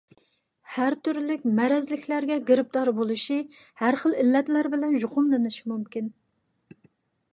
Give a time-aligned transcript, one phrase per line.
[0.75, 3.39] ھەر تۈرلۈك مەرەزلىكلەرگە گىرىپتار بولۇشى،
[3.83, 6.09] ھەرخىل ئىللەتلەر بىلەن يۇقۇملىنىشى مۇمكىن.